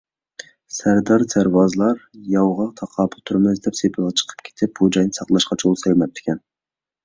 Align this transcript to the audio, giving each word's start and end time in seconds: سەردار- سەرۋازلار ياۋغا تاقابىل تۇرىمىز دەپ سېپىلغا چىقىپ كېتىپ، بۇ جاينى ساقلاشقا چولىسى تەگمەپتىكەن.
سەردار- 0.77 1.25
سەرۋازلار 1.33 2.01
ياۋغا 2.37 2.67
تاقابىل 2.81 3.23
تۇرىمىز 3.31 3.63
دەپ 3.69 3.79
سېپىلغا 3.83 4.17
چىقىپ 4.23 4.45
كېتىپ، 4.51 4.77
بۇ 4.83 4.93
جاينى 4.99 5.19
ساقلاشقا 5.23 5.63
چولىسى 5.63 5.89
تەگمەپتىكەن. 5.91 6.47